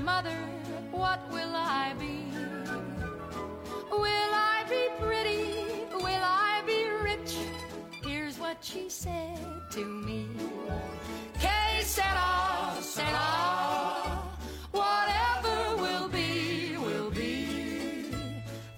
[0.00, 0.36] mother,
[0.90, 2.18] what will I be?
[3.90, 5.84] Will I be pretty?
[5.94, 7.36] Will I be rich?
[8.02, 9.38] Here's what she said
[9.72, 10.26] to me.
[11.38, 14.22] Que sera, sera.
[14.72, 18.10] Whatever will be, will be.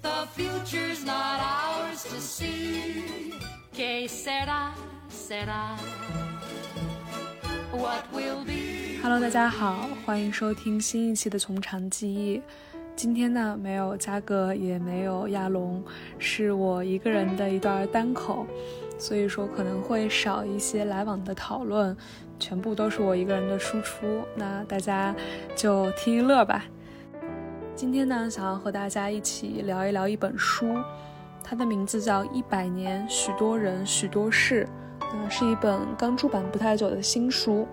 [0.01, 3.33] The future's not ours to see.
[3.73, 4.73] Que sera,
[5.09, 5.77] sera.
[7.71, 8.62] What will be?
[9.03, 12.37] Hello，大家好，欢迎收听新一期的《从长计议》。
[12.95, 15.83] 今天呢，没有嘉哥，也没有亚龙，
[16.17, 18.47] 是我一个人的一段单口，
[18.97, 21.93] 所以说可能会少一些来往的讨论，
[22.39, 24.21] 全部都是我一个人的输出。
[24.37, 25.13] 那大家
[25.53, 26.63] 就听一乐吧。
[27.75, 30.77] 今天呢，想要和大家一起聊一聊一本书，
[31.43, 34.65] 它的名字叫《一百年许多人许多事》，
[35.13, 37.67] 嗯，是一本刚出版不太久的新书。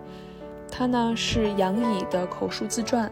[0.70, 3.10] 它呢是杨乙的口述自传。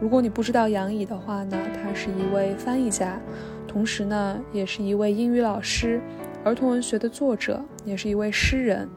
[0.00, 3.20] 如果你不知道杨乙的话呢，他是一位翻译家，
[3.66, 6.00] 同时呢也是一位英语老师、
[6.44, 8.88] 儿童文学的作者，也是一位诗人。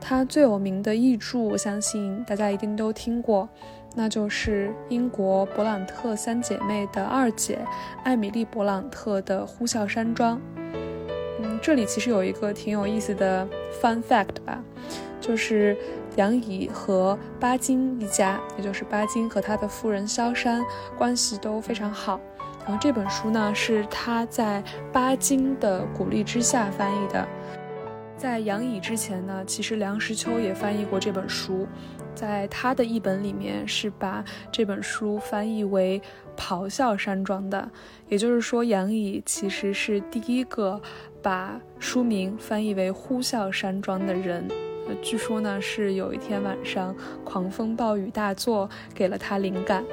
[0.00, 3.48] 他最有名的译著，我相信大家一定都听过，
[3.94, 7.58] 那就是英国勃朗特三姐妹的二姐
[8.04, 10.36] 艾米丽·勃朗特的《呼啸山庄》。
[11.40, 13.46] 嗯，这里其实有一个挺有意思的
[13.82, 14.62] fun fact 吧，
[15.20, 15.76] 就是。
[16.18, 20.60] 杨乙和巴金一家，也就是巴金和他的夫人萧珊
[20.96, 22.20] 关系都非常好。
[22.66, 24.60] 然后这本书呢，是他在
[24.92, 27.24] 巴金的鼓励之下翻译的。
[28.16, 31.68] 在杨乙之前呢，其实梁实秋也翻译过这本书，
[32.16, 36.02] 在他的译本里面是把这本书翻译为
[36.36, 37.70] 《咆哮山庄》的。
[38.08, 40.82] 也就是说，杨乙其实是第一个
[41.22, 44.48] 把书名翻译为《呼啸山庄》的人。
[45.02, 49.84] 据说呢，是有一天晚上狂风暴雨大作，给了他灵感。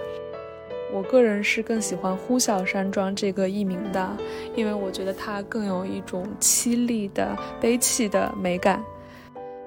[0.94, 4.16] 我个人是更喜欢“呼啸山庄”这个译名的，
[4.56, 8.82] 因为我觉得它更有一种凄厉的悲戚的美感。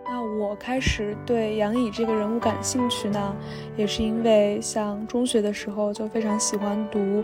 [0.06, 3.36] 那我开始对杨乙这个人物感兴趣呢，
[3.76, 7.22] 也是因为像中学的时候就非常喜欢读。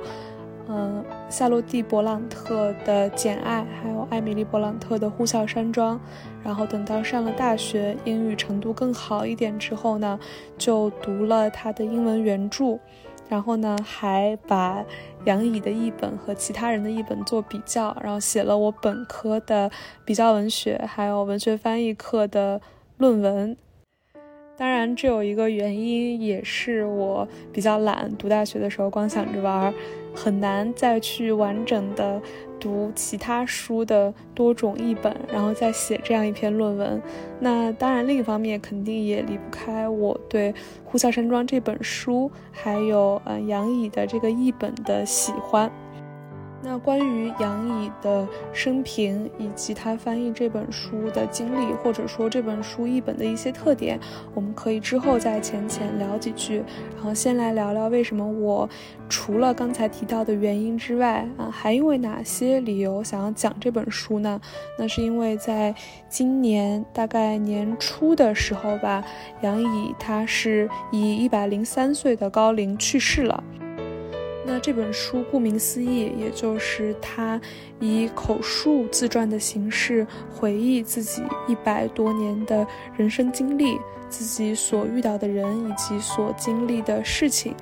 [0.67, 5.97] 嗯，夏洛蒂·勃朗特的《简爱》，还有艾米丽·勃朗特的《呼啸山庄》，
[6.43, 10.19] 然后等到上了大学，英语程度更好一点之后呢，
[10.57, 12.79] 就读了他的英文原著，
[13.29, 14.83] 然后呢，还把
[15.27, 19.71] 杨乙的译本和其他人的译本做比较，然后写了我本科的
[20.07, 22.59] 比较文学还有文学翻译课的
[22.97, 23.55] 论文。
[24.56, 29.72] 当然，这有一个原因，也是我比较懒，读大学的时候光想着玩。
[30.16, 32.22] 很难再去完整的
[32.60, 37.03] 读其他书的多种译本，然后再写这样一篇论文。
[37.41, 40.53] 那当然，另一方面肯定也离不开我对
[40.84, 45.69] 《呼啸山庄》这本书，还有嗯杨乙的这个译本的喜欢。
[46.65, 54.01] 那关于杨乙的生平以及他翻译这本书的经历，或者说这本书译本的一些特点，
[54.33, 56.65] 我们可以之后再浅浅聊几句。
[56.97, 58.67] 然后先来聊聊为什么我
[59.11, 64.41] 除了刚才提到的原因之外啊，还因为哪些理由想要讲这本书呢？
[64.79, 65.75] 那是因为在
[66.09, 69.05] 今年大概年初的时候吧，
[69.43, 73.45] 杨乙他是以一百零三岁的高龄去世了。
[74.47, 77.41] 那这本书顾名思义，也就是他
[77.81, 82.66] 以口述自传的形式回忆自己一百多年的
[82.97, 83.78] 人生经历，
[84.09, 87.54] 自己所遇到的人以及所经历的事情。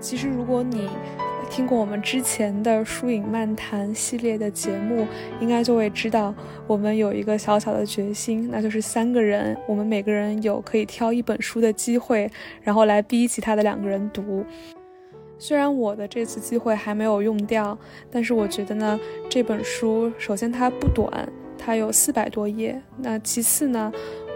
[0.00, 0.88] 其实，如果你
[1.50, 5.06] 听过我们之前的《疏影漫谈》系列的节目，
[5.40, 6.34] 应该就会知道，
[6.66, 12.30] 我们有一个小小的决心，那就是三个人，我们每个人有可以挑一本书的机会，
[12.62, 14.44] 然后来逼其他的两个人读。
[15.38, 17.76] 虽然我的这次机会还没有用掉，
[18.10, 18.98] 但是我觉得呢，
[19.28, 22.80] 这本书首先它不短，它有四百多页。
[22.96, 23.92] 那其次呢，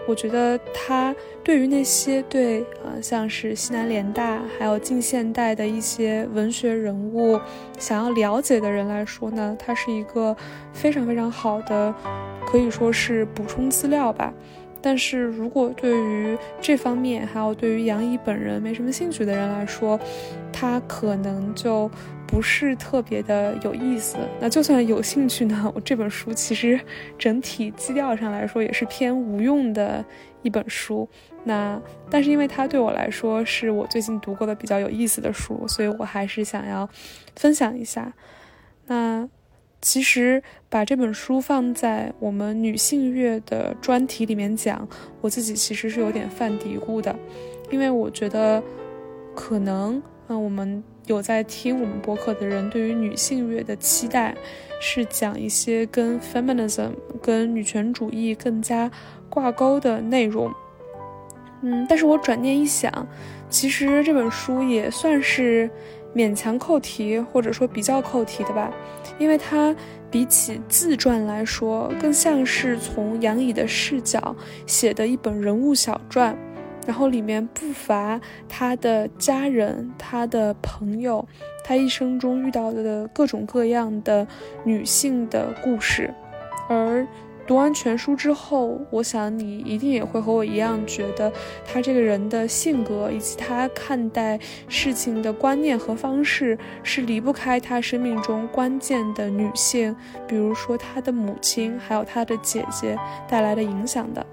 [0.07, 1.13] 我觉得它
[1.43, 7.39] 对于那些对呃像是西南联大还有近现代的一些文学人物
[7.77, 10.35] 想要了解的人来说呢，它是一个
[10.71, 11.93] 非常非常好的，
[12.47, 14.33] 可以说是补充资料吧。
[14.83, 19.97] 但是如果对于这方面，还有对于杨怡本人没什么兴趣的人来说，
[20.51, 21.89] 他可能就
[22.27, 24.17] 不是特别的有意思。
[24.41, 26.77] 那就算有兴趣呢，我这本书其实
[27.17, 30.03] 整体基调上来说也是偏无用的
[30.41, 31.07] 一本书。
[31.45, 36.89] 那但是因为它对我来说是我最近读过的比较有意思的书，所以我还是想要
[37.37, 38.13] 分享一下。
[38.87, 39.27] 那。
[39.83, 44.87] 其实把这本书放在我们女性月的专题里面讲，
[45.19, 47.13] 我自己其实是有点犯嘀咕的，
[47.69, 48.63] 因为我觉得
[49.35, 54.33] 可能嗯，我们有在听我们博客的人对于女性乐的期待，
[54.79, 56.91] 是讲一些跟 feminism、
[57.21, 58.89] 跟女权主义更加
[59.29, 60.49] 挂钩的内容。
[61.61, 63.05] 嗯，但是我转念一想，
[63.49, 65.69] 其实这本书也算是
[66.15, 68.71] 勉强扣题，或者说比较扣题的吧，
[69.17, 69.75] 因为它
[70.11, 76.37] 比起自传来说，更像是从杨乙的视角写的一本人物小传。
[76.85, 78.19] 然后里面不乏
[78.49, 81.25] 他的家人、他的朋友，
[81.63, 84.27] 他一生中遇到的各种各样的
[84.65, 86.13] 女性的故事。
[86.67, 87.07] 而
[87.45, 91.31] 读完全书之后，我想你一定也会和我一样，觉得
[91.65, 99.93] 他这个人的性格以及他看待事情的观念和方式，是离不开他生命中关键的女性，
[100.25, 102.97] 比如说他的母亲，还有他的姐姐
[103.27, 104.25] 带来的影响的。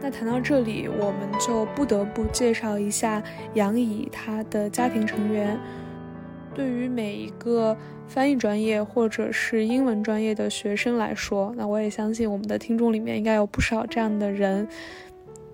[0.00, 3.22] 那谈到这里，我们就不得不介绍一下
[3.54, 5.58] 杨乙他的家庭成员。
[6.54, 14.66] 对于每一个翻译专业或者是英文专业的学生来说，那我也相信我们的听众里面应该有不少这样的人。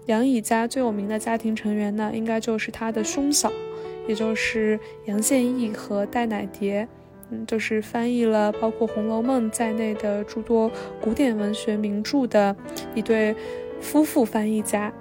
[0.07, 3.51] 杨乙家最有名的家庭成员呢，应该就是他的兄嫂，
[4.07, 6.87] 也就是杨宪益和戴乃蝶，
[7.31, 10.71] 嗯，就是翻译了包括《红楼梦》在内的诸多
[11.01, 12.55] 古典文学名著的
[12.95, 13.35] 一对。
[13.83, 14.93] 夫妇翻译家，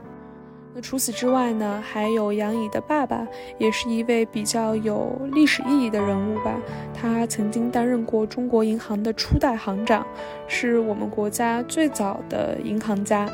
[0.74, 3.28] 那除此之外呢，还有杨乙的爸爸，
[3.58, 6.62] 也是一位比较有历史意义的人物吧。
[6.94, 10.06] 他曾经担任过中国银行的初代行长，
[10.48, 13.28] 是我们国家最早的银行家。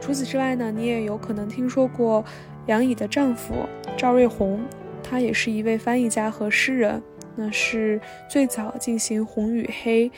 [0.00, 2.24] 除此之外呢，你也有可能听说过
[2.66, 3.54] 杨乙的丈夫
[3.96, 4.60] 赵瑞红，
[5.02, 7.02] 他也是一位翻译家和诗人，
[7.36, 10.08] 那是最早进行《红与黑》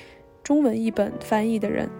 [0.44, 1.91] 中文译本翻译的人。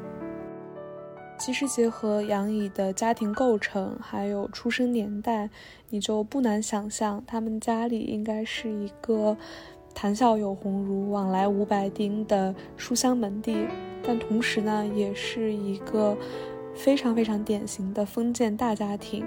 [1.41, 5.49] 其实结合杨乙的家庭构成，还有出生年代，
[5.89, 9.35] 你就不难想象，他们家里应该是一个
[9.95, 13.67] 谈笑有鸿儒、往来无白丁的书香门第。
[14.03, 16.15] 但同时呢，也是一个
[16.75, 19.27] 非常非常典型的封建大家庭，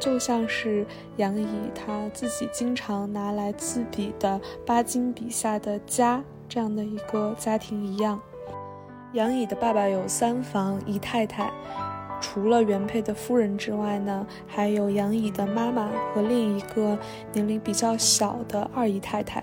[0.00, 0.84] 就像是
[1.18, 8.20] 杨乙他自己经常拿来自比的巴金笔下的家这样的一个家庭一样。
[9.14, 11.50] 杨乙的爸爸有三房姨太太，
[12.20, 16.98] 除了原配的夫人之外呢，还有杨乙的妈妈和另一个
[17.32, 19.42] 年龄比较小的二姨太太。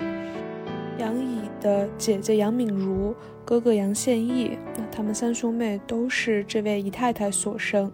[1.00, 7.92] 杨乙的姐姐杨敏如，哥哥杨宪益，那他们三兄妹都是这位姨太太所生。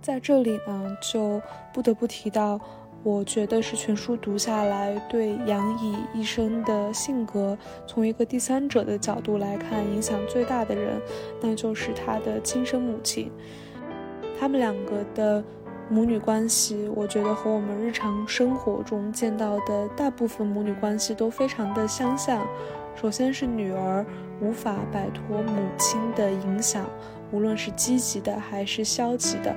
[0.00, 1.42] 在这里呢，就
[1.72, 2.60] 不得不提到。
[3.04, 11.00] 我觉得是全书读下来，对杨乙一生的性格，从一个第三者的角度来看，影响最大的人，
[11.40, 13.30] 那就是他的亲生母亲。
[14.38, 15.42] 他们两个的
[15.88, 22.46] 母女关系，我觉得和我们日常生活中见到的大部分母女关系都非常的相像。
[22.94, 24.06] 首先是女儿
[24.40, 26.86] 无法摆脱母亲的影响，
[27.32, 29.52] 无论是积极的还是消极的。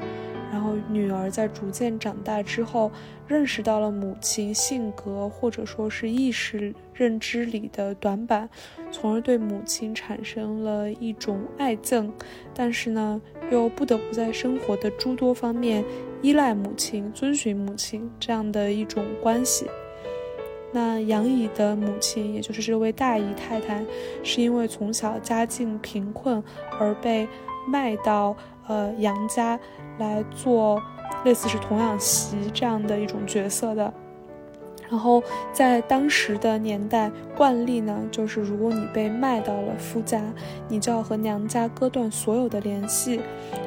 [0.55, 2.89] 然后女儿在逐渐长大之后，
[3.27, 8.49] 认识到了母亲性格或者说是意识认知里的短板，
[8.89, 12.09] 从而对母亲产生了一种爱憎，
[12.53, 13.21] 但是呢，
[13.51, 15.83] 又不得不在生活的诸多方面
[16.21, 19.65] 依赖母亲、遵循母亲这样的一种关系。
[20.71, 23.83] 那杨乙的母亲，也就是这位大姨太太，
[24.23, 26.41] 是因为从小家境贫困
[26.79, 27.27] 而被
[27.67, 29.59] 卖到呃杨家。
[29.97, 30.83] 来做
[31.23, 33.93] 类似是童养媳这样的一种角色的，
[34.89, 40.21] 然后在当时的年代惯例呢，就是如果你被卖到了夫家，
[40.67, 43.21] 你就要和娘家割断所有的联系。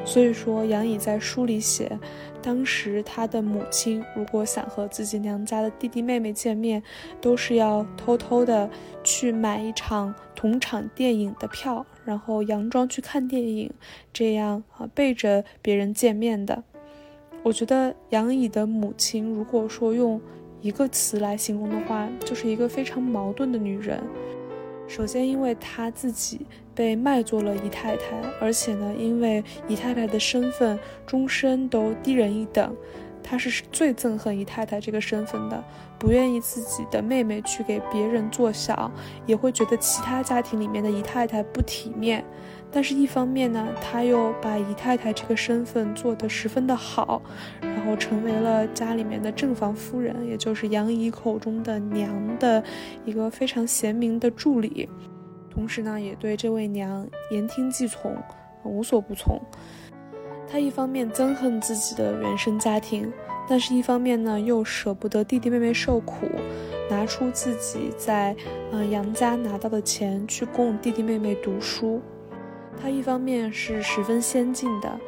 [0.05, 1.99] 所以说杨乙在书里写，
[2.43, 6.83] 当时他的母亲如果想和自己娘家的弟弟妹妹见面，
[7.19, 8.69] 都是要偷偷的
[9.03, 11.83] 去买一场同场电影的票。
[12.09, 13.71] 然后佯装去看电影，
[14.11, 16.63] 这样啊背着别人见面的。
[17.43, 20.19] 我觉得杨乙的母亲，如果说用
[20.59, 24.01] 一个词来形容的话，就是一个非常矛盾的女人。
[24.87, 32.75] 首先，因为她自己被卖做了姨太太，而且呢，因为姨太太的身份终身都低人一等。
[33.21, 35.63] 她是最憎恨姨太太这个身份的，
[35.99, 38.89] 不愿意自己的妹妹去给别人做小，
[39.25, 42.23] 也会觉得其他家庭里面的姨太太不体面。
[42.71, 47.21] 但是，一方面呢，她又把姨太太这个身份做得十分的好，
[47.61, 52.63] 然后成为了家里面的正房夫人，也就是杨姨口中的娘的
[53.05, 54.87] 一个非常贤明的助理。
[55.49, 58.15] 同时呢，也对这位娘言听计从，
[58.63, 59.41] 无所不从。
[60.47, 63.11] 他一方面憎恨自己的原生家庭，
[63.49, 66.27] 但是一方面呢又舍不得弟弟妹妹受苦，
[66.89, 68.35] 拿出自己在
[68.71, 71.99] 嗯杨家拿到的钱去供弟弟妹妹读书。
[72.79, 74.99] 他一方面是十分先进的，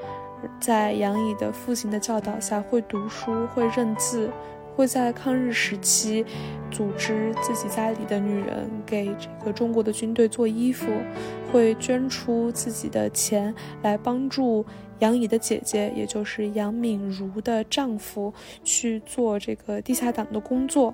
[0.60, 4.30] 在杨乙的父亲的教导下会读书会认字。
[4.74, 6.26] 会在抗日时期
[6.72, 10.88] 组织自己家里的女人给这个中国的军队做衣服，
[11.52, 14.66] 会捐出自己的钱来帮助
[15.02, 20.92] 杨乙的姐姐，也就是杨敏如的丈夫去做这个地下党的工作。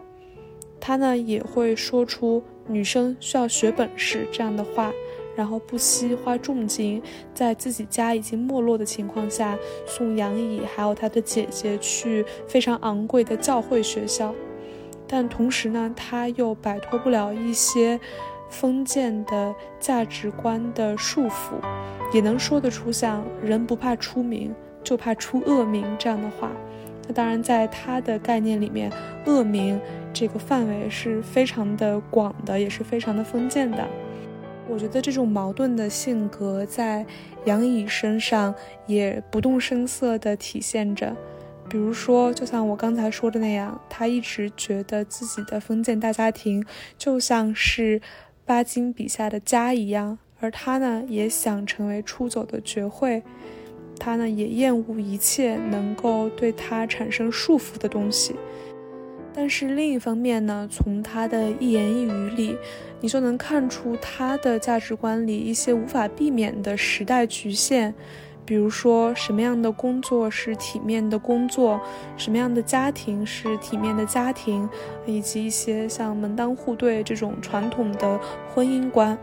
[0.79, 4.91] 他呢也会说出女生需要学本事这样的话。
[5.35, 6.99] 然后不惜花重金，
[7.31, 14.33] 在自己家已经没落的情况下，送杨乙还有他的姐姐去非常昂贵的教会学校。
[15.07, 17.99] 但同时呢，他又摆脱不了一些
[18.49, 21.55] 封建的价值观的束缚，
[22.13, 26.51] 也能说得出像“人不怕出名，就怕出恶名”这样的话。
[27.07, 28.91] 那当然，在他的概念里面，
[29.25, 29.79] 恶名
[30.13, 33.87] 这个范围是非常的广的，也是非常的封建的。
[34.69, 37.05] 我觉得这种矛盾的性格在
[37.45, 38.53] 杨乙身上
[38.85, 41.15] 也不动声色地体现着。
[41.69, 46.65] 比如说，就像我刚才说的那样，他一直觉得自己的封建大家庭
[46.97, 48.01] 就像是
[48.47, 53.21] 巴金笔下的家一样，而他呢，也想成为出走的绝会。
[53.99, 58.33] 他呢，也厌恶一切能够对他产生束缚的东西。
[59.33, 62.57] 但是另一方面呢，从他的一言一语里，
[63.01, 67.93] 你就能看出他的价值观里一些无法避免的时代局限，
[68.47, 71.79] 比如说什么样的工作是体面的工作，
[72.15, 74.67] 什么样的家庭是体面的家庭，
[75.05, 78.17] 以及一些像门当户对这种传统的
[78.55, 79.17] 婚姻观。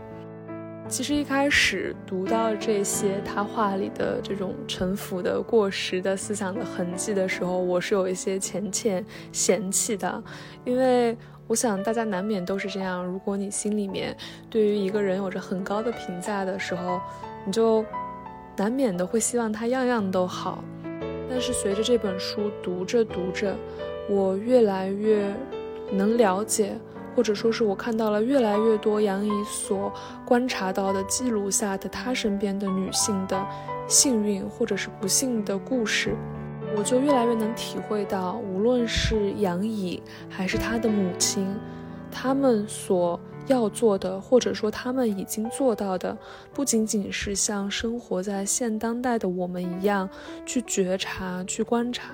[0.87, 10.23] 其实一开始读到这些他话里的这种陈腐的过时的思想的痕迹的时候，我是有一些浅浅嫌弃的，
[10.63, 11.17] 因为
[11.47, 13.03] 我想大家难免都是这样。
[13.03, 14.15] 如果你心里面
[14.51, 17.01] 对于一个人有着很高的评价的时候，
[17.43, 17.83] 你就
[18.57, 20.63] 难免的会希望他样样都好。
[21.29, 23.55] 但是随着这本书读着读着，
[24.09, 25.33] 我越来越
[25.91, 26.77] 能了解。
[27.15, 29.89] 或者说是我看到了越来越多杨怡所
[30.25, 33.41] 观察到的记录下的她身边的女性的
[33.87, 36.13] 幸运或者是不幸的故事，
[36.75, 41.47] 我就越来越能体会到，无论是杨怡还是她的母亲，
[42.17, 46.17] 他们所要做的，或者说他们已经做到的，
[46.53, 50.09] 不仅仅是像生活在现当代的我们一样
[50.45, 52.13] 去觉察、去观察。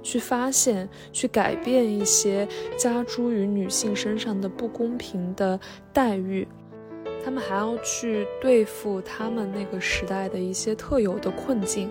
[0.00, 5.58] 去发现、去改变一些加诸于女性身上的不公平的
[5.92, 6.46] 待遇，
[7.22, 11.90] 他们还要去对付他们那个时代的一些特有的困境。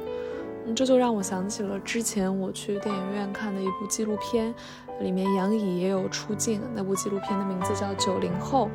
[0.65, 4.55] 嗯，这就让我想起了之前我去电影院看的一部纪录片，
[4.99, 6.61] 里面杨乙也有出镜。
[6.73, 8.65] 那部纪录片的名字叫《九零后》，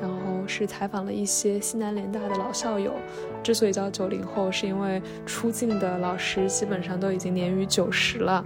[0.00, 2.94] 然后是采访了一些西南联大的老校友。
[3.42, 8.44] 之所以叫九零后，是因为出镜的老师基本上都已经年逾九十了。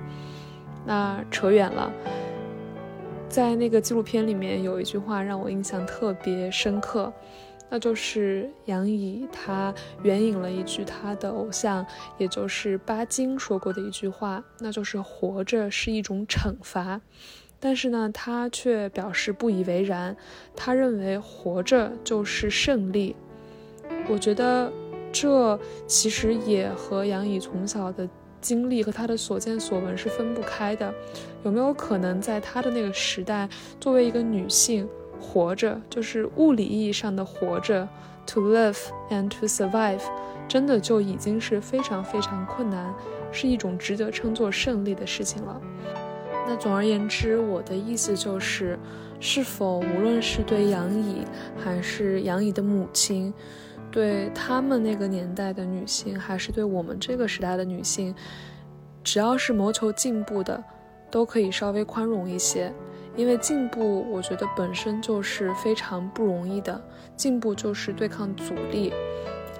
[0.84, 1.92] 那扯远了，
[3.28, 7.12] 在那个纪录片里面有一句话让我印象特别深刻，
[7.72, 11.86] 那就是杨乙他援引了一句他的偶像，
[12.18, 17.00] 也就是巴金说过的一句话，那就是活着是一种惩罚。
[17.58, 20.14] 但是呢，他却表示不以为然，
[20.54, 23.16] 他认为活着就是胜利。
[24.06, 24.70] 我觉得
[25.10, 28.06] 这其实也和杨乙从小的。
[28.42, 30.92] 经历和他的所见所闻是分不开的，
[31.44, 33.48] 有没有可能在他的那个时代，
[33.78, 34.88] 作为一个女性
[35.22, 37.88] 活着，就是物理意义上的活着
[38.26, 38.76] ，to live
[39.08, 40.02] and to survive，
[40.48, 42.92] 真的就已经是非常非常困难，
[43.30, 45.60] 是一种值得称作胜利的事情了。
[46.46, 48.76] 那总而言之，我的意思就是，
[49.20, 51.18] 是否无论是对杨乙，
[51.56, 53.32] 还是杨乙的母亲。
[53.92, 58.14] 对他们那个年代的女性，还是对我们这个时代的女性，
[59.04, 60.64] 只要是谋求进步的，
[61.10, 62.72] 都可以稍微宽容一些。
[63.16, 66.82] 因为进步，我觉得本身就是非常不容易的。
[67.16, 68.92] 进步就是对抗阻力，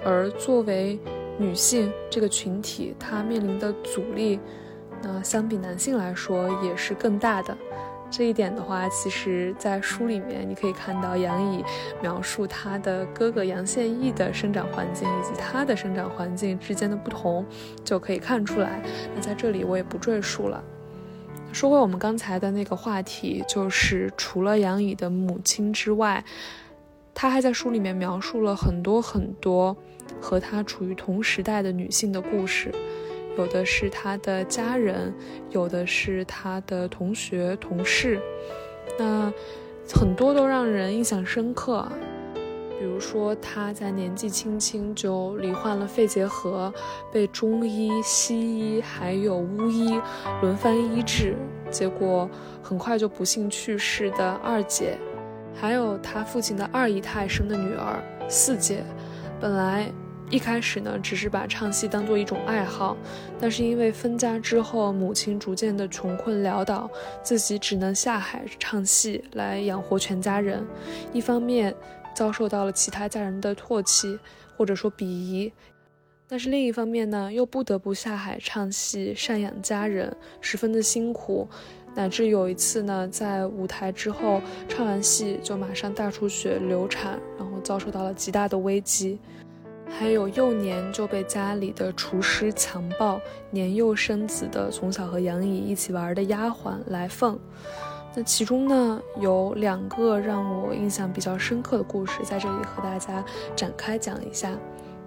[0.03, 0.99] 而作为
[1.37, 4.39] 女性这个群体，她面临的阻力，
[5.01, 7.55] 那相比男性来说也是更大的。
[8.09, 11.63] 这一点的话，其实，在书里面你可以看到杨乙
[11.99, 17.43] 描述他的哥哥杨宪益的生长环境以及他的生长环境之间的不同，
[17.83, 18.83] 就可以看出来。
[19.15, 20.63] 那在这里我也不赘述了。
[21.53, 26.25] 说回我们刚才的那个话题，就是除了杨乙的母亲之外，
[27.13, 29.77] 他还在书里面描述了很多很多
[30.19, 32.73] 和他处于同时代的女性的故事。
[33.37, 35.13] 有的是他的家人，
[35.51, 38.19] 有的是他的同学、同事。
[38.97, 39.31] 那
[39.93, 41.87] 很多都让人印象深刻。
[42.79, 46.73] 比如说，他在年纪轻轻就罹患了肺结核，
[47.11, 49.99] 被中医、西医还有巫医
[50.41, 51.35] 轮番医治，
[51.71, 52.29] 结果
[52.61, 54.97] 很快就不幸去世的二姐，
[55.55, 58.83] 还有他父亲的二姨太生的女儿四姐，
[59.39, 59.89] 本来
[60.29, 62.97] 一开始呢，只是把唱戏当做一种爱好，
[63.39, 66.89] 但是因为分家之后，母亲逐渐的穷困潦倒，
[67.21, 70.65] 自己只能下海唱戏来养活全家人，
[71.13, 71.73] 一方面。
[72.13, 74.19] 遭受到了其他家人的唾弃
[74.57, 75.51] 或者说鄙夷，
[76.27, 81.47] 但是另一方面呢，又不得不下海唱戏赡养家人，十分的辛苦，
[81.95, 89.19] 乃至有一次呢，在舞台之后唱完戏就马上大出血流产，然后遭受到了极大的危机。
[89.89, 97.39] 还有幼年就被家里的厨师强暴，年幼生子的从小和杨颖一起玩的丫鬟来凤。
[98.15, 103.23] 那其中呢，有两个让我印象比较深刻的故事，在这里和大家
[103.55, 104.51] 展开讲一下。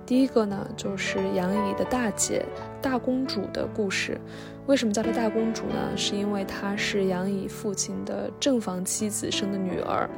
[0.04, 2.44] 第一个呢，就是杨怡的大姐
[2.80, 4.20] 大公主的故事。
[4.66, 5.96] 为什么叫她大公主呢？
[5.96, 10.08] 是因为她是杨怡父亲的正房妻子生的女儿。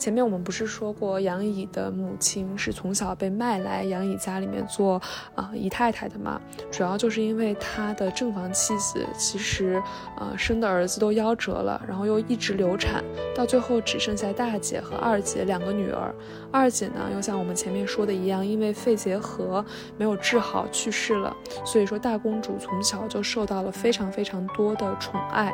[0.00, 4.94] 前面我们不是说过，杨乙的母亲是从小被卖来杨乙家里面做
[5.34, 6.40] 啊姨太太的嘛？
[6.72, 9.80] 主要就是因为他的正房妻子其实
[10.16, 13.04] 呃生的儿子都夭折了，然后又一直流产，
[13.36, 16.14] 到最后只剩下大姐和二姐两个女儿。
[16.50, 19.62] 二姐呢又像我们前面说的一样，因为肺结核
[19.98, 25.52] 没有治好去世了，所以说大公主从小就受到了非常非常多的宠爱。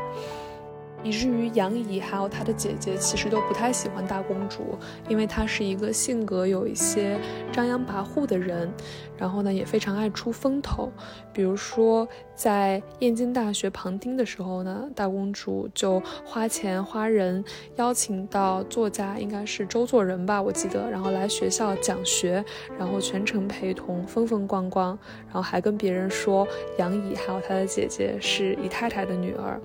[1.06, 4.76] 以至于杨怡还有她的姐姐其实都不太喜欢大公主，
[5.08, 7.18] 因为她是一个性格有一些
[7.52, 8.72] 张扬跋扈的人，
[9.16, 10.90] 然后呢也非常爱出风头。
[11.32, 17.45] 比如说在燕京大学旁听的时候呢，大公主就花钱花人
[17.76, 22.45] 邀请到作家，应该是周作人吧，我记得，然后来学校讲学，
[22.78, 29.60] 然后全程陪同，风风光光，然后还跟别人说杨怡还有她的姐姐是姨太太的女儿。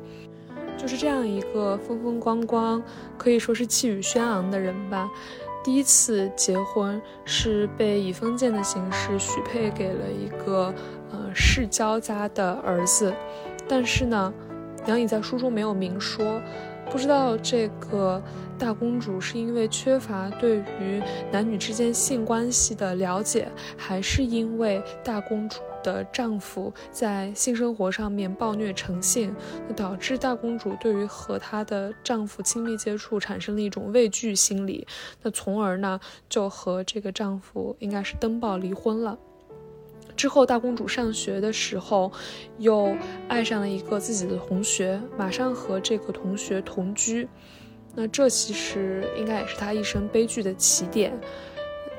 [0.81, 2.81] 就是这样一个风风光光，
[3.15, 5.07] 可以说是气宇轩昂的人吧。
[5.63, 10.73] 第一次结婚是被以封建的形式许配给了一个
[11.11, 13.13] 呃世交家的儿子，
[13.69, 14.33] 但是呢，
[14.87, 16.41] 杨颖在书中没有明说，
[16.89, 18.19] 不知道这个
[18.57, 20.99] 大公主是因为缺乏对于
[21.31, 25.59] 男女之间性关系的了解，还是因为大公主。
[25.83, 29.35] 的丈夫在性生活上面暴虐成性，
[29.67, 34.87] 那导致大公主对于和她的丈夫亲密接触产生了一种畏惧心理，
[35.21, 39.17] 那从而呢就和这个丈夫应该是登报离婚了。
[40.15, 42.11] 之后大公主上学的时候，
[42.59, 42.95] 又
[43.27, 47.27] 爱上了一个自己的同学，马上和这个同学同居，
[47.95, 51.11] 那这其实应该也是她一生悲剧的起点。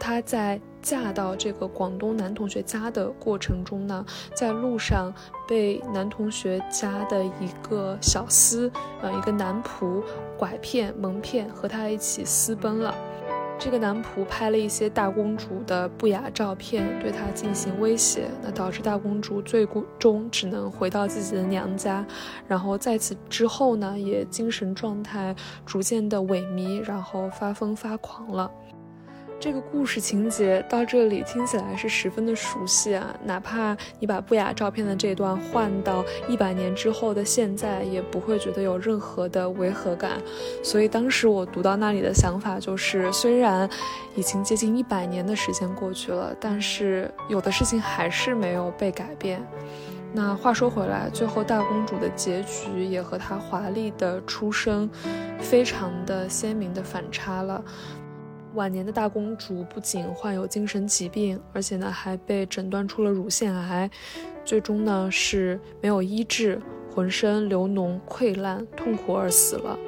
[0.02, 0.60] 她在。
[0.82, 5.14] 嫁到这个广东男同学家的过程中呢，在路上
[5.46, 8.68] 被男同学家的一个小厮，
[9.00, 10.02] 呃，一个男仆
[10.36, 12.92] 拐骗蒙骗，和他一起私奔了。
[13.60, 19.64] 这个男仆拍了一些大公主的不雅照片，对她进行威胁，那导致大公主最
[20.00, 22.04] 终只能回到自己的娘家。
[22.48, 25.32] 然后在此之后呢，也精神状态
[25.64, 28.50] 逐渐的萎靡，然后发疯发狂了。
[29.42, 40.22] 这个故事情节到这里听起来是十分的熟悉啊，哪怕你把不雅照片的这段换到一百年之后的现在，也不会觉得有任何的违和感。
[40.62, 43.68] 所以当时我读到那里的想法就是，虽然
[44.14, 49.44] 已经接近一百年的时间过去了，但是有的事情还是没有被改变。
[50.14, 54.88] 那话说回来，最后大公主的结局也和她华丽的出生
[55.40, 57.60] 非常的鲜明的反差了。
[58.54, 63.90] 晚年的大公主不仅患有精神疾病，而且呢还被诊断出了乳腺癌，
[64.44, 66.60] 最终呢是没有医治，
[66.94, 69.78] 浑身流脓溃烂，痛苦而死了。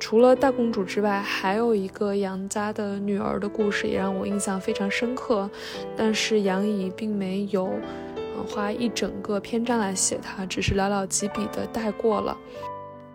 [0.00, 5.50] 除了大公主之外，还有一个杨家的女儿的故事也让我印象非常深刻，
[5.96, 7.70] 但是杨怡并没有
[8.48, 12.36] 花一整个篇章来写她，只是寥寥几笔的带过了。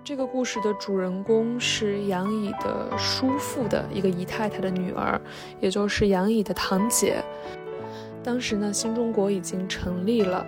[0.05, 5.19] 这个故事的主人公是杨乙的叔父的一个姨太太的女儿，
[5.61, 7.23] 也就是杨乙的堂姐。
[8.21, 10.45] 当时呢，新中国已经成立了，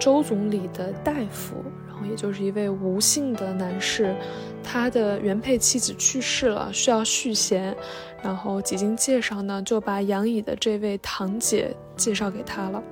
[0.00, 4.12] 周总理的大夫，然后也就是一位吴姓的男士，
[4.60, 7.76] 他的原配妻子去世了，需要续弦，
[8.20, 12.82] 然后几经介绍呢，就把杨乙的这位堂姐介绍给他了。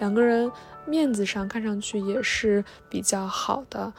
[0.00, 0.50] 两个人
[0.84, 3.92] 面子上看上去也是比较好的，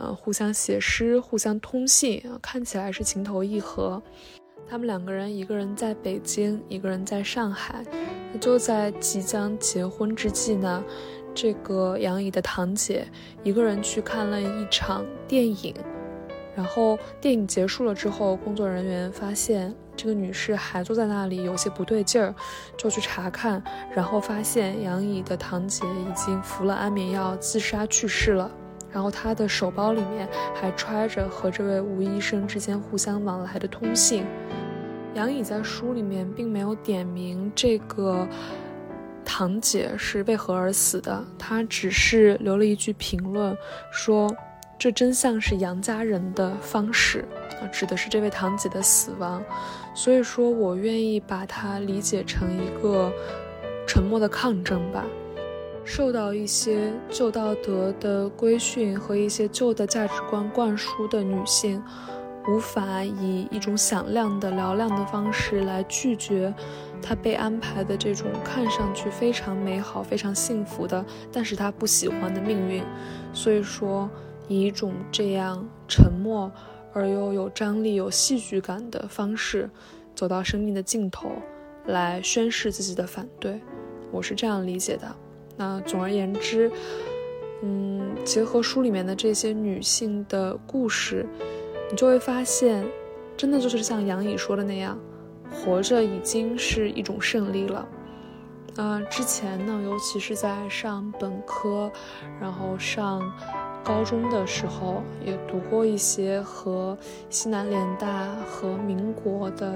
[0.00, 4.02] 呃，互相写诗，互相通信，看起来是情投意合。
[4.66, 7.84] 他们两个人，一个人在北京，一个人在上海。
[8.40, 10.82] 就在即将结婚之际呢，
[11.34, 13.06] 这个杨怡的堂姐
[13.42, 15.74] 一个人去看了一场电影。
[16.56, 22.34] 然后电影结束了之后，工作人员发现这个女士还坐在那里，有些不对劲儿，
[22.76, 23.62] 就去查看，
[23.94, 28.50] 然后发现杨怡的堂姐已经服了安眠药自杀去世了。
[28.92, 34.24] 然后她的手包里面还揣着和这位吴医生之间互相往来的通信。
[35.14, 38.26] 杨乙在书里面并没有点名这个
[39.24, 43.56] 堂姐是为何而死的，他只是留了一句评论，
[43.92, 44.32] 说
[44.78, 47.24] 这真像是杨家人的方式
[47.60, 49.42] 啊，指的是这位堂姐的死亡。
[49.94, 53.12] 所以说我愿意把它理解成一个
[53.86, 55.04] 沉默的抗争吧。
[55.84, 61.82] 受到一些旧道德的规训和一些旧的价值观灌输的女性，
[62.48, 66.54] 无法以一种响亮的、嘹亮的方式来拒绝
[67.02, 72.84] 她被安排的这种看上去非常美好、非常幸福的，但是她不喜欢的命运。
[73.32, 74.08] 所以说，
[74.48, 76.50] 以一种这样沉默
[76.92, 79.68] 而又有张力、有戏剧感的方式，
[80.14, 81.30] 走到生命的尽头，
[81.86, 83.60] 来宣示自己的反对。
[84.12, 85.16] 我是这样理解的。
[85.60, 86.72] 那总而言之，
[87.60, 91.26] 嗯，结合书里面的这些女性的故事，
[91.90, 92.82] 你就会发现，
[93.36, 94.98] 真的就是像杨乙说的那样，
[95.52, 97.86] 活着已经是一种胜利了。
[98.76, 101.92] 啊，之前呢，尤其是在上本科，
[102.40, 103.20] 然后上
[103.84, 106.96] 高中的时候，也读过一些和
[107.28, 109.70] 西南联大和民国的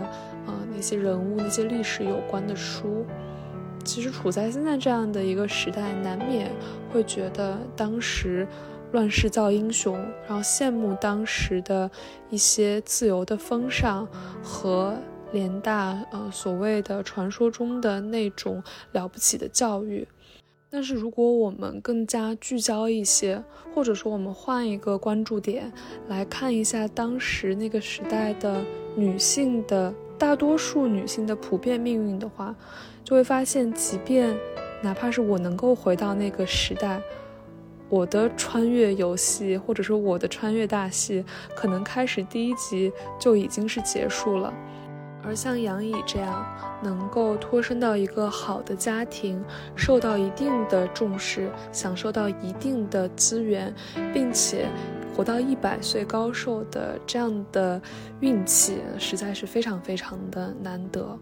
[0.46, 3.04] 呃那些人物、那些历史有关的书。
[3.84, 6.50] 其实处在现在这样的一个时代，难免
[6.90, 8.48] 会觉得当时
[8.92, 9.94] 乱世造英雄，
[10.26, 11.90] 然后羡慕当时的
[12.30, 14.08] 一些自由的风尚
[14.42, 14.96] 和
[15.32, 20.06] 联大呃所谓的传说中的那种了不起的教育。
[20.70, 23.40] 但是如果我们更加聚焦一些，
[23.74, 25.72] 或者说我们换一个关注点
[26.08, 28.60] 来看一下当时那个时代的
[28.96, 32.54] 女性的大多数女性的普遍命运的话。
[33.04, 34.34] 就会发现，即便
[34.82, 37.00] 哪怕是我能够回到那个时代，
[37.90, 41.22] 我的穿越游戏或者说我的穿越大戏，
[41.54, 42.90] 可能开始第一集
[43.20, 44.52] 就已经是结束了。
[45.26, 46.44] 而像杨乙这样
[46.82, 49.42] 能够脱身到一个好的家庭，
[49.74, 53.74] 受到一定的重视，享受到一定的资源，
[54.12, 54.68] 并且
[55.16, 57.80] 活到一百岁高寿的这样的
[58.20, 61.18] 运气，实在是非常非常的难得。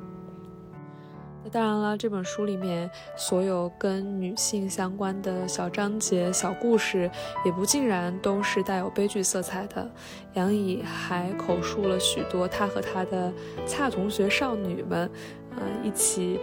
[1.45, 7.11] 那当然了，这本书里面所有跟女性相关的小章节、小故事，
[7.45, 9.91] 也不尽然都是带有悲剧色彩的。
[10.35, 13.33] 杨乙还口述了许多他和他的
[13.67, 15.11] 恰同学少女们，
[15.57, 16.39] 呃，一起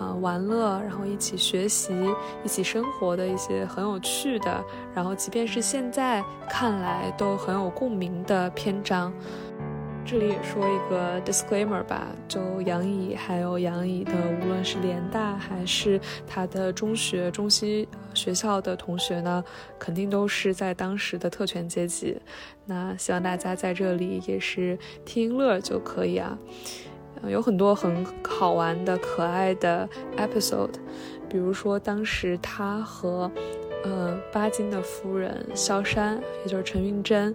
[0.00, 1.92] 啊玩乐，然后一起学习、
[2.42, 9.12] 一起生活的一些很有趣的，然后即便是现在看来都很有共鸣的篇章。
[10.10, 19.44] 这里也说一个 disclaimer 吧，就杨乙还有杨乙的，无论是联大还是他的中学、中西学校的同学呢，
[19.78, 22.18] 肯定都是在当时的特权阶级。
[22.64, 26.38] 那希望大家在这里也是听乐就可以啊。
[27.26, 30.72] 有很多很好玩的、可爱的 episode，
[31.28, 33.30] 比如说当时他和。
[33.84, 37.34] 呃，巴金的夫人萧山，也就是陈云珍，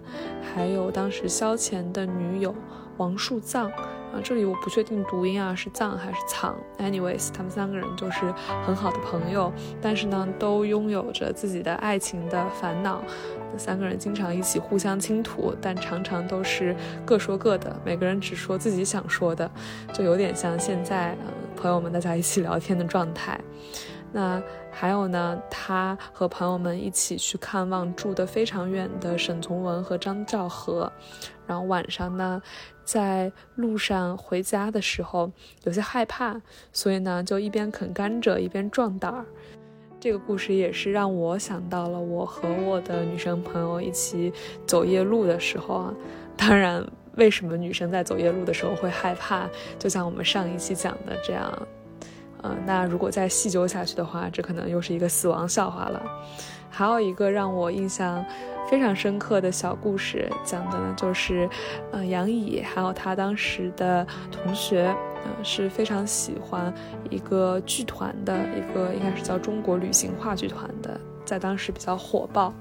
[0.54, 2.54] 还有当时萧乾的女友
[2.98, 6.54] 王树藏啊，这里我不确定读音啊，是藏还是藏。
[6.78, 8.32] Anyways，他们三个人就是
[8.64, 13.02] 很好的朋友，但是呢，都拥有着自己的爱情的烦恼。
[13.56, 19.50] 三个人经常一起互相倾吐，但常常都是各说各的，每个人只说自己想说的，
[19.92, 23.40] 就有点像现在呃朋友们大家一起聊天的状态。
[24.16, 30.90] 那还有呢，他和朋友们一起去看望住得非常远的沈从文和张兆和，
[31.48, 32.40] 然后晚上呢，
[32.84, 35.28] 在路上回家的时候
[35.64, 36.40] 有些害怕，
[36.72, 39.26] 所以呢就一边啃甘蔗一边壮胆儿。
[39.98, 44.32] 这个故事也是让我想到了我和我的女生朋友一起
[44.64, 45.94] 走夜路的时候啊。
[46.36, 49.48] 当然，为什么女生在走夜路的时候会害怕？
[49.76, 51.66] 就像我们上一期讲的这样。
[52.44, 56.02] 嗯，那如果再细究下去的话，这可能又是一个死亡笑话了。
[56.70, 58.24] 还有一个让我印象
[58.68, 61.48] 非常深刻的小故事，讲的呢就是，
[61.92, 66.74] 呃，杨乙还有他当时的同学，嗯，是非常喜欢
[67.10, 72.52] 一个剧团的一个，应该是叫中国旅行话剧团的，在当时比较火爆，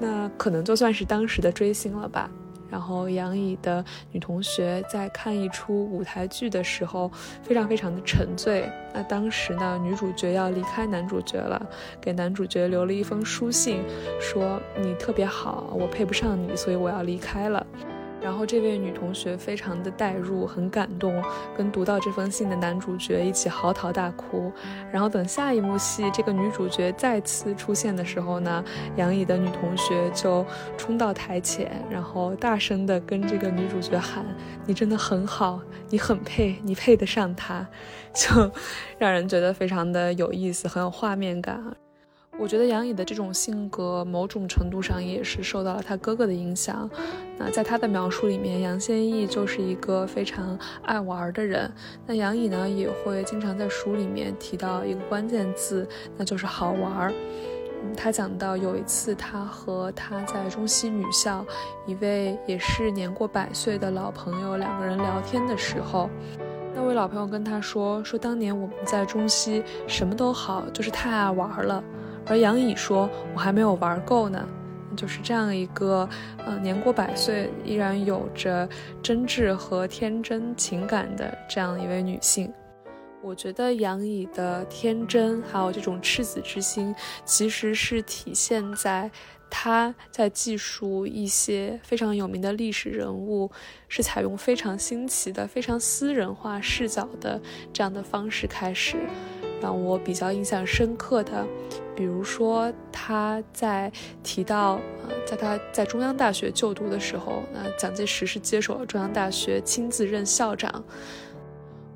[0.00, 2.30] 那可能就算是当时的追星了吧。
[2.70, 7.10] 然后杨颖的女同学在看一出舞台剧的时候，
[7.42, 8.70] 非常非常的沉醉。
[8.92, 11.60] 那当时呢，女主角要离开男主角了，
[12.00, 13.82] 给男主角留了一封书信，
[14.20, 17.66] 说你特别好，我配不上你，所以我要离开了。
[18.26, 21.22] 然后这位女同学非常的代入，很感动，
[21.56, 24.52] 跟读到这封信的男主角一起嚎啕大哭。
[24.90, 28.64] 然后等下一幕戏，这个女主角再次出现的时候呢，
[28.96, 30.44] 杨乙的女同学就
[30.76, 34.26] 冲到台前，然后大声的跟这个女主角喊
[34.66, 37.64] ：“你真的很好，你很配，你配得上他。
[38.12, 38.50] ”就
[38.98, 41.76] 让人觉得非常的有意思，很有画面感。
[42.38, 46.88] 我觉得杨乙的这种性格，某种程度上也是受到了他哥哥的影响。
[47.38, 51.70] 那在他的描述里面，杨先义就是一个非常爱玩的人。
[52.06, 57.12] 那杨乙呢，也会经常在书里面提到一个关键字，那就是好玩。
[57.82, 61.44] 嗯，他讲到有一次，他和他在中西女校
[61.86, 66.10] 一位也是年过百岁的老朋友两个人聊天的时候，
[66.74, 71.82] 那位老朋友跟他说：“说当年我们在中西什么都好，就是太爱玩了。”
[72.26, 74.46] 而杨乙说：“我还没有玩够呢。”
[74.96, 76.08] 就是这样一个，
[76.38, 78.66] 呃，年过百岁依然有着
[79.02, 82.50] 真挚和天真情感的这样一位女性。
[83.22, 86.94] 我觉得杨乙的天真还有这种赤子之心，
[87.26, 89.10] 其实是体现在
[89.50, 93.50] 她在记述一些非常有名的历史人物，
[93.88, 97.38] 是采用非常新奇的、非常私人化视角的
[97.72, 98.96] 这样的方式开始。
[99.60, 101.46] 让我比较印象深刻的，
[101.94, 103.90] 比如说他在
[104.22, 104.74] 提到，
[105.08, 110.84] 呃，在他在中央大学就读的时候，那蒋介石是接手了中央大学，亲自任校长。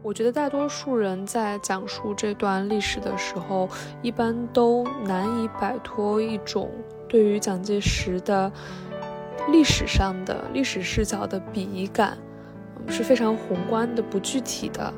[0.03, 3.69] 我觉得大多数人在讲述这段历史的时候，
[4.01, 6.71] 一般都难以摆脱一种
[7.07, 8.51] 对于蒋介石的
[9.53, 12.17] 历史上的历史视角的鄙夷感，
[12.89, 14.91] 是非常宏观的、不具体的。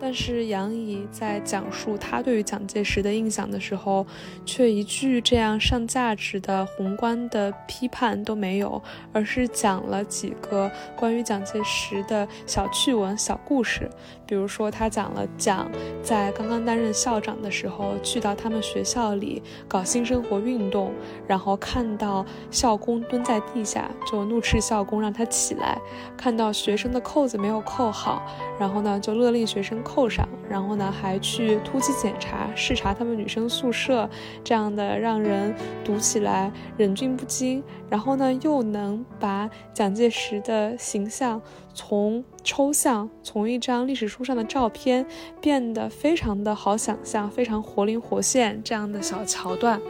[0.00, 4.06] 但是杨乙在讲述他对于蒋介石的印象的时候，
[4.46, 8.82] 却一句这样上价值的宏观的批判都没有，
[9.12, 13.90] 而是讲了几个关于蒋介石的小趣闻、小故事。
[14.26, 15.68] 比如说，他讲了蒋
[16.02, 20.94] 在刚刚担任校长的时候，去到他们学校里搞新生活运动，
[21.26, 25.76] 然后看到校工蹲在地下，就怒斥校工让他起来；
[26.16, 28.22] 看到学生的扣子没有扣好，
[28.58, 29.82] 然后呢就勒令学生。
[29.92, 34.08] 扣上，然后呢，还去突击检查、视察他们女生宿舍，
[34.44, 35.52] 这样的让人
[35.84, 37.60] 读起来忍俊不禁。
[37.88, 41.42] 然后呢，又能把蒋介石的形象
[41.74, 45.06] 从抽象，从一张历史书上的照片，
[45.40, 49.80] 变得非常的好想象，非常活灵活现这样的小桥段。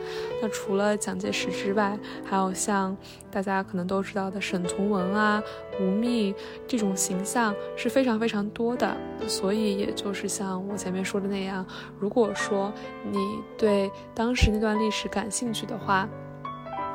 [0.43, 2.97] 那除了蒋介石之外，还有像
[3.31, 5.43] 大家可能都知道的沈从文啊、
[5.81, 6.35] 吴宓
[6.67, 8.97] 这种形象是非常非常多的。
[9.27, 11.65] 所以，也就是像我前面说的那样，
[11.99, 12.73] 如果说
[13.11, 13.19] 你
[13.57, 16.09] 对当时那段历史感兴趣的话，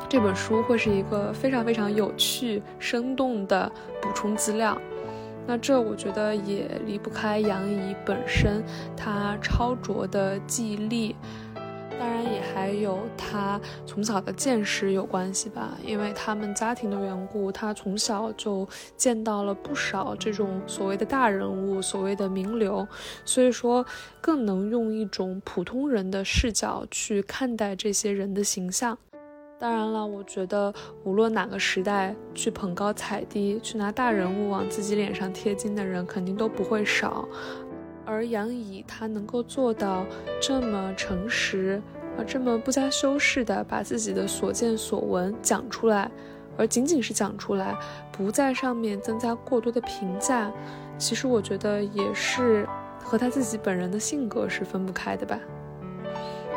[0.09, 4.77] 这本书会是一个非常非常有趣、生动的补充资料。
[5.47, 8.63] 那这我觉得也离不开杨怡本身
[8.97, 11.15] 他超卓的记忆力，
[11.99, 15.77] 当然也还有他从小的见识有关系吧。
[15.85, 22.87] 因为他们家庭的缘故，他从小就见到了不少这种所谓的大人物、所谓的名流，
[23.23, 23.85] 所以说
[24.19, 28.97] 更能用一种普通人的视角去看待这些人的形象。
[29.57, 30.73] 当然了，我觉得
[31.05, 37.27] 无论哪个时代去捧高踩低、去拿大人物往自己脸上贴金的人，肯定都不会少。
[38.05, 40.05] 而杨乙他能够做到
[40.41, 41.81] 这么诚实，
[42.17, 46.11] 啊，这么不加修饰的把自己的所见所闻讲出来，
[46.57, 47.75] 而仅仅是讲出来，
[48.11, 50.51] 不在上面增加过多的评价，
[50.97, 52.67] 其实我觉得也是
[53.01, 55.39] 和他自己本人的性格是分不开的吧。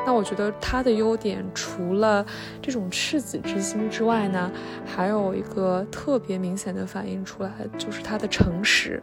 [0.06, 2.24] 那我觉得他的优点除了
[2.62, 4.50] 这种赤子之心之外呢，
[4.86, 9.02] 还有一个特别明显的反映出来，就是他的诚实。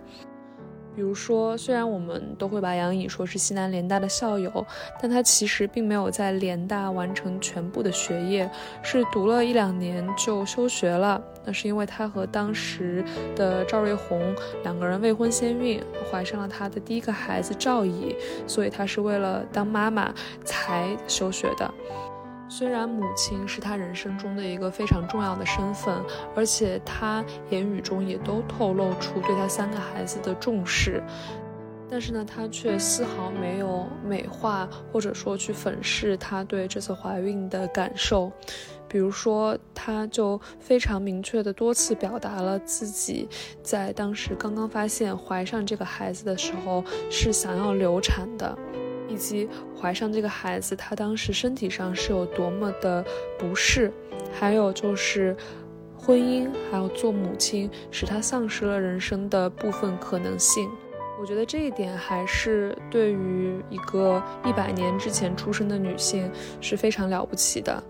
[0.95, 4.65] 比如说，虽然我们都会把杨颖说是西南联大的校友，
[5.01, 8.49] 但她其实并没有在联大完成全部的学业，
[8.81, 11.21] 是读了一两年就休学了。
[11.43, 13.03] 那是因为她和当时
[13.35, 18.15] 的赵瑞红两个人未婚先孕，怀上了她的第一个孩子赵乙，
[18.47, 21.71] 所以她是为了当妈妈才休学的。
[22.47, 25.95] 虽然母亲是他人生中的一个非常重要的身份，
[26.35, 31.01] 而且他言语中也都透露出对他三个孩子的重视，
[31.89, 38.31] 但是呢，他却丝毫没有美化或者说去粉饰他对这次怀孕的感受。
[38.87, 43.27] 比如说，他就非常明确的多次表达了自己
[43.61, 48.57] 在当时刚刚发现怀上这个孩子的时候是想要流产的。
[49.07, 49.47] 以及
[49.79, 53.03] 怀上这个孩子，他当时身体上是有多么的
[53.37, 53.91] 不适，
[54.33, 55.35] 还有就是
[55.97, 60.69] 婚姻，还有做母亲，使他丧失了人生的部分可能性。
[61.19, 67.81] 我觉得这一点还是对于一个一百年之前出生的女性是非常了不起的。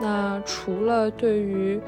[0.00, 1.80] 那除了对于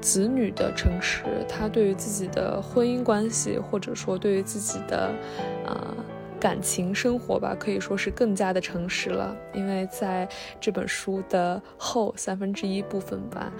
[0.00, 5.12] 子女的诚实，他对于自己的婚姻关系，或者说对于自己的，
[5.66, 5.94] 啊。
[6.40, 9.36] 感情生活吧，可以说是更加的诚实了。
[9.52, 10.26] 因为在
[10.58, 13.52] 这本书的后三分之一部分吧，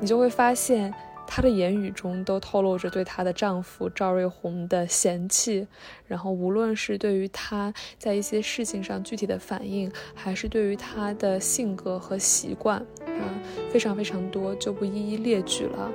[0.00, 0.92] 你就会发现
[1.26, 5.66] 她的言语中都透露着对她的丈夫赵瑞红的嫌弃。
[6.06, 13.22] 然后，无论是对于她在一些事情上具体的反应，还是对于她的性格和习惯，啊，
[13.70, 15.92] 非常非常多，就不一一列举了。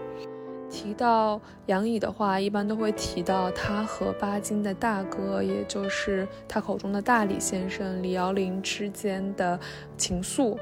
[0.69, 9.59] 提到杨乙的话，一般都会提到他和巴金的大哥，也就是他口中的大李先生李瑶林之间的
[9.97, 10.57] 情愫。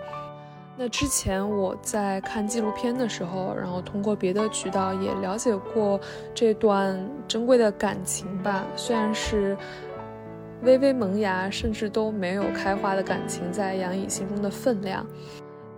[0.78, 6.00] 那之前我在看纪录片的时候，然后通过别的渠道也了解过
[6.34, 8.64] 这段珍贵的感情吧。
[8.76, 9.58] 虽然是
[10.62, 15.06] 微微萌芽，甚至都没有开花的感情，在杨乙心中的分量。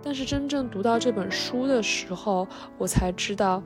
[0.02, 2.46] 但是真正读到这本书的时候，
[2.78, 3.62] 我才知道。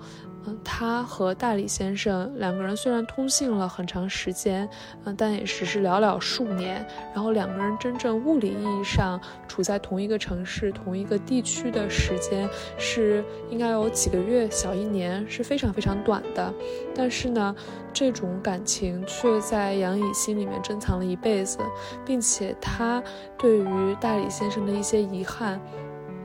[0.65, 4.69] 他和大理先生两个人虽然通信了很长时间，
[5.05, 6.87] 嗯，但也只是寥寥数年。
[7.15, 16.53] 然后两个人真正物理意义上处在同一个城市、同一个地区的时间，是应该有几个月、小一年，是非常非常短的。
[16.95, 17.55] 但是呢，
[17.93, 21.59] 这种感情却在杨乙心里面珍藏了一辈子，
[22.05, 23.03] 并且他
[23.39, 25.61] 对于大理先生的一些遗憾。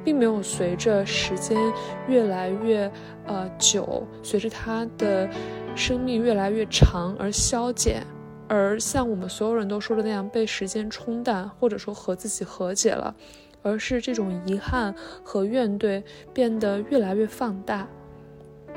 [0.04, 1.58] 并没有随着时间
[2.08, 2.92] 越来越
[3.26, 5.30] 呃久，随着他的
[5.76, 8.04] 生命越来越长而消减，
[8.48, 13.16] 而像我们所有人都说的那样被时间冲淡，或者说和自己和解了，
[13.62, 16.02] 而是这种遗憾和怨怼
[16.34, 17.88] 变得越来越放大。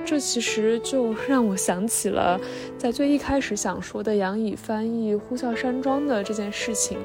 [0.04, 2.40] 这其实就让我想起了
[2.76, 6.98] 在最一开始想说的杨乙翻译《呼啸山庄》的这件事情。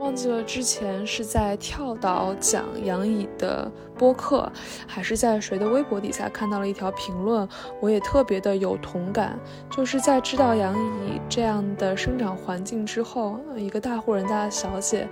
[0.00, 4.50] 忘记了之前是在跳岛讲杨乙的播客，
[4.86, 7.46] 还是在谁的微博底下看到了一条评论，
[7.80, 9.38] 我也特别的有同感。
[9.70, 15.06] 就是在知道杨乙这样的生长环境之后，一个大户人家的小姐，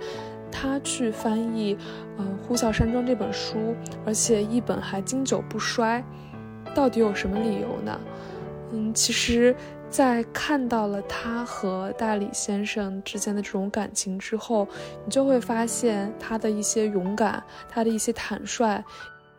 [0.51, 1.75] 她去翻译
[2.17, 3.75] 《嗯呼啸山庄》这本书，
[4.07, 6.03] 而且一本还经久不衰，
[6.73, 8.01] 到底有什么理由呢？
[8.71, 9.55] 嗯，其实。
[9.89, 14.67] 在看到了他和大李先生之间的这种感情之后，
[15.05, 18.83] 你就会发现他的一些勇敢，他的一些坦率。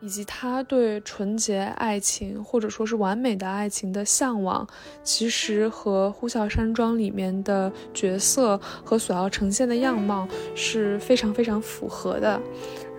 [0.03, 4.67] 以及他对纯洁爱情或者说是完美的爱情的向往，
[5.03, 12.41] 其实和《呼啸山庄》里面的角色和所要呈现的样貌是非常非常符合的。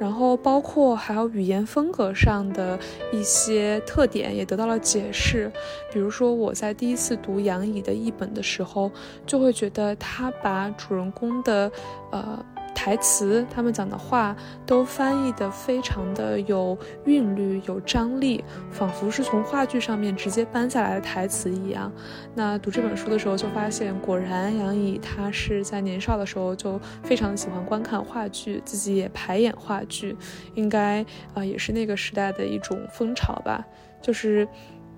[0.02, 2.76] 然后包括还有语言风格上的
[3.12, 5.48] 一些特点也得到了解释。
[5.92, 8.90] 比如说我在第一次读杨乙的译本的时候，
[9.24, 11.70] 就会觉得他把主人公的，
[12.10, 12.44] 呃。
[12.74, 14.35] 台词，他们讲的话
[14.66, 21.92] 都翻译的非常的有韵律、有张力，仿佛是从话剧上面直接搬下来的台词一样。
[22.35, 30.16] 那读这本书的时候，就发现果然杨颖他是在年少的时候就非常喜欢观看话剧，自己也排演话剧，
[30.54, 31.04] 应该
[31.35, 33.64] 啊也是那个时代的一种风潮吧。
[34.00, 34.48] 就是，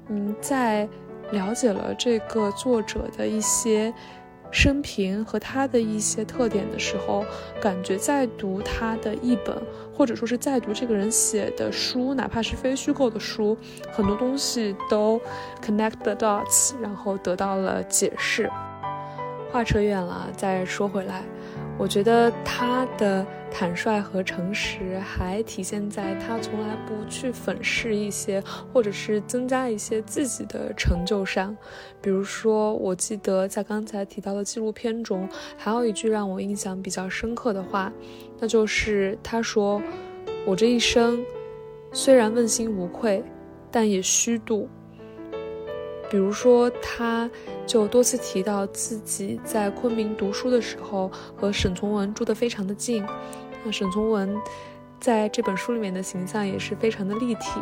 [0.09, 0.89] 嗯，在
[1.33, 3.93] 了解了这个作者的一些。
[4.55, 7.27] 生平和他的一些特点的时候，
[7.61, 9.61] 感觉在读他的一本，
[9.93, 13.59] 或者说是在读这个人写的书，哪怕是非虚构的书，
[13.93, 15.21] 很多东西都
[15.61, 18.49] connect the dots，然后得到了解释。
[19.51, 21.25] 话扯远了，再说回来。
[21.77, 31.55] 我觉得他的坦率和诚实还体现在他从来不去粉饰一些，或者是增加一些自己的成就上。
[32.01, 37.93] 比如说，我记得在刚才提到的纪录片中，还有一句让我印象比较深刻的话，
[38.39, 39.83] 那就是他说
[40.47, 41.23] ：“我这一生
[41.93, 43.23] 虽然问心无愧，
[43.71, 44.69] 但也虚度。”
[46.11, 47.29] 比如说，他
[47.67, 53.05] 就多次提到自己在昆明读书的时候，和沈从文住得非常的近。
[53.65, 54.37] 那沈从文
[55.01, 57.61] 在这本书里面的形象也是非常的立体，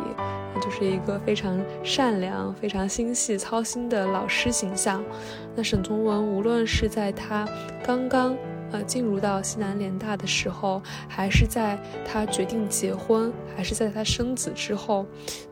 [0.61, 5.03] 就是一个非常善良、非常心细、操心的老师形象。
[5.55, 7.47] 那沈从文无论是在他
[7.85, 8.35] 刚刚。
[8.73, 15.05] 呃，进入到西南联大的时候，还是在他决定结婚，还是在他生子之后，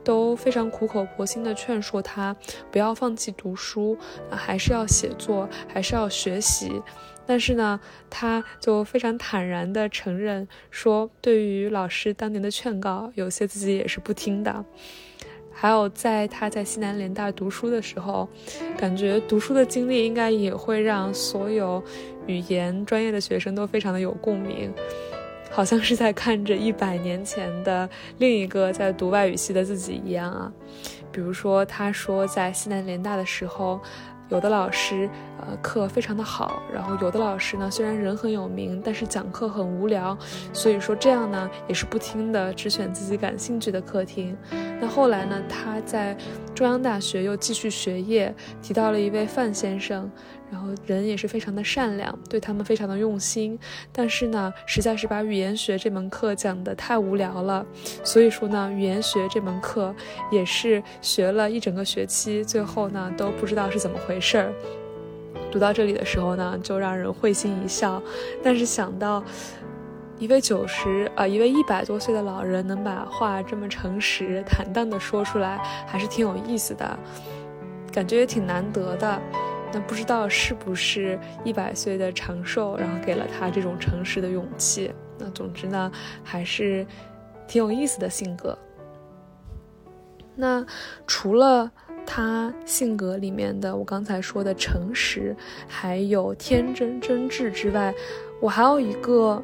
[0.04, 2.36] 都非常苦口婆心的劝说他
[2.72, 3.96] 不要放弃读书，
[4.32, 6.82] 还是要写作，还是要学习。
[7.28, 14.66] 但是呢，他就非常坦然的承认说，对于老师当年的劝告，有些自己也是不听的。
[15.52, 18.28] 还有，在他在西南联大读书的时候，
[18.78, 21.84] 感觉读书的经历应该也会让所有
[22.26, 24.74] 语言专业的学生都非常的有共鸣，
[25.52, 27.88] 好像是在看着一百年前的
[28.18, 30.52] 另一个在读外语系的自己一样啊。
[31.12, 33.80] 比如说，他说在西南联大的时候。
[34.32, 35.10] 有的老师，
[35.42, 40.18] 呃，课非常的好，然后有的老师呢，虽然人很有名，但是讲课很无聊，
[40.54, 44.36] 所以说这样呢，也是不听的，只选自己感兴趣的课听。
[44.80, 46.16] 那后来呢，他在
[46.56, 50.10] 中央大学又继续学业，提到了一位范先生。
[50.52, 53.58] 然后人也是非常的善良，对他们非常的用心，
[53.92, 57.66] 但是呢，实在是把语言学这门课讲的太无聊了，
[58.04, 59.96] 所以说呢，语言学这门课
[60.30, 64.54] 也是学了一整个学期，最后呢都不知道是怎么回事儿。
[65.50, 68.04] 读到这里的时候呢，就让人会心一笑，
[68.44, 69.24] 但是想到
[70.20, 77.00] 一位九十啊，一位一百多岁的老人能把话这么诚实坦荡的说出来，还是挺有意思的，
[77.92, 79.22] 感觉也挺难得的。
[79.74, 84.92] 那不知道是不是一百岁的长寿，然后给了他这种诚实的勇气。
[85.18, 85.92] 那总之呢，
[86.24, 86.86] 还是
[87.48, 88.58] 挺有意思的性格。
[90.36, 90.66] 那
[91.06, 91.72] 除了
[92.06, 95.36] 他性格里面的我刚才说的诚实，
[95.68, 97.94] 还有天真真挚之外，
[98.40, 99.42] 我还有一个。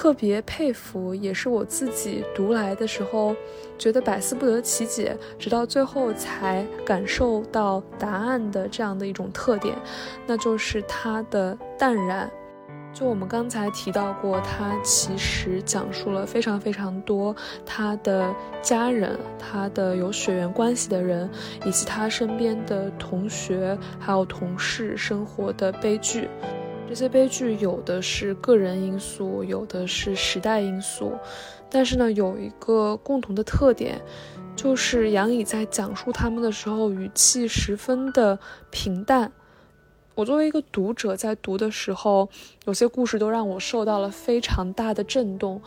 [0.00, 3.36] 特别佩服，也是我自己读来的时候
[3.76, 9.76] 觉得百思不得其解，直到最后才感受到答案的这样的一种特点，
[10.26, 12.30] 那就是他的淡然。
[12.94, 17.36] 就我们刚才提到过，他其实讲述了非常非常多
[17.66, 21.28] 他的家人、他的有血缘关系的人，
[21.66, 26.26] 以及他身边的同学还有同事生活的悲剧。
[26.90, 31.12] 这些悲剧有的是个人因素，有的是时代因素，
[31.70, 34.02] 但是呢，有一个共同的特点，
[34.56, 38.36] 就是杨颖在讲述他们的时候语气十分的
[38.72, 39.30] 平淡。
[40.16, 42.28] 我作为一个读者，在读的时候，
[42.64, 45.62] 有些故事都让我受到了非常大的震动。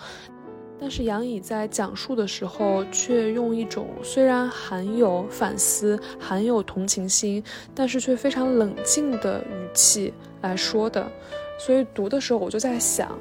[0.86, 7.42] 但是杨乙在讲述的时候，却用一种虽然含有反思、含有同情心，
[7.74, 11.10] 但是却非常冷静的语气来说的。
[11.58, 13.18] 所以读的时候，我就在想，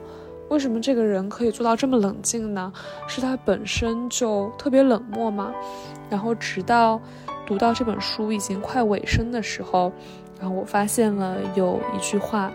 [0.48, 2.72] 为什么这个人可以做到这么冷静呢？
[3.06, 5.54] 是他本身就特别冷漠吗？
[6.10, 7.00] 然后直到
[7.46, 9.92] 读到这本书已经快尾声的时候，
[10.40, 12.52] 然后我发现了有一句话，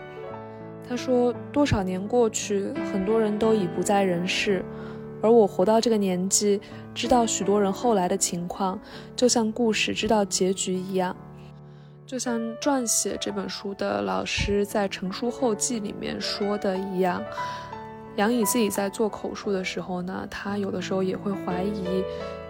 [0.89, 4.61] 他说：“多少年过去，很多人都已不在人世。”
[5.21, 6.61] 而我活到这个年纪，
[6.93, 8.79] 知道许多人后来的情况，
[9.15, 11.15] 就像故事知道结局一样，
[12.05, 17.23] 就像撰写这本书的老师在成书后记里面说的一样。
[18.15, 22.03] 杨乙自己在做口述的时候呢，他有的时候也会怀疑，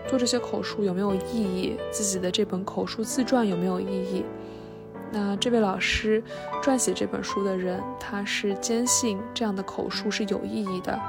[0.08, 4.24] 做这些口述有没有意义，自己的这本口述自传有没有意义。
[5.12, 6.22] 那这位老师
[6.62, 11.00] 撰写这本书的人，他是坚信这样的口述是有意义的。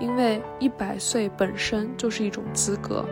[0.00, 3.04] 因为一百岁本身就是一种资格，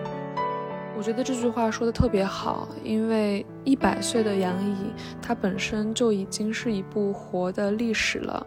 [0.97, 2.69] 我觉得这句话说的特别好。
[2.85, 8.47] 因为一百岁的杨乙，他本身就已经是一部活的历史了。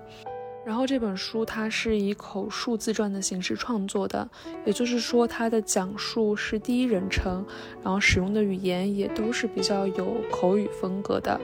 [0.65, 4.29] 然后这本书它是以口述自传的形式创作的，
[4.65, 7.43] 也就是说它的讲述是第一人称，
[7.83, 11.39] 然后使用的语言也都是比较有口语风格的。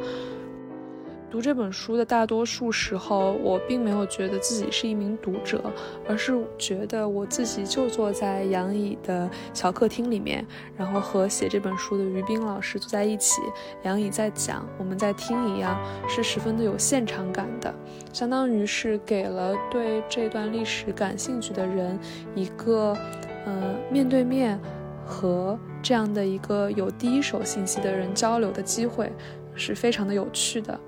[1.35, 5.61] 读这本书的大多数时候，我并没有觉得自己是一名读者，
[6.07, 13.41] 而是觉得我自己就坐在杨乙的小客厅里面，然后和写这本书的于冰老师坐在一起，
[13.83, 15.77] 杨乙在讲，我们在听一样，
[16.07, 17.75] 是十分的有现场感的，
[18.13, 21.99] 相当于是给了对这段历史感兴趣的人
[22.33, 22.97] 一个，
[23.45, 24.57] 呃，面对面
[25.05, 29.11] 和这样的一个有第一手信息的人交流的机会，
[29.53, 30.79] 是非常的有趣的。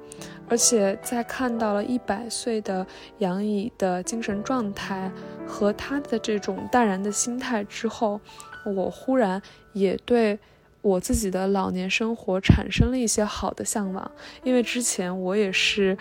[0.50, 2.86] 而且在看到了一百岁的
[3.18, 5.12] 杨乙的精神状态
[5.46, 8.20] 和他的这种淡然的心态之后，
[8.66, 9.42] 我忽然
[9.74, 10.40] 也对
[10.82, 14.10] 我自己的老年生活产生了一些好的向往。
[14.44, 15.98] 因为之前我也是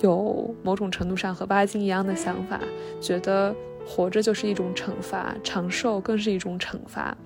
[0.00, 2.60] 有某种程度上和巴金一样的想法，
[3.00, 3.54] 觉得
[3.86, 7.16] 活着就是一种惩罚，长寿更是一种惩罚。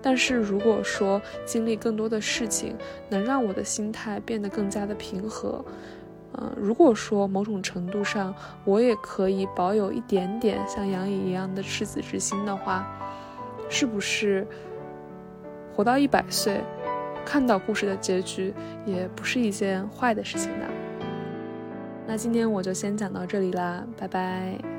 [0.00, 2.76] 但是如果说经历更多的事情，
[3.08, 5.64] 能让我的心态变得更加的平和，
[6.34, 12.86] 嗯，如果说某种程度上我也可以保有一点点像杨颖一样的赤子之心的话，
[13.68, 14.46] 是不是
[15.74, 16.60] 活到一百岁，
[17.24, 18.52] 看到故事的结局，
[18.84, 20.66] 也不是一件坏的事情呢？
[22.06, 24.77] 那今天我就先讲到这里啦，拜拜。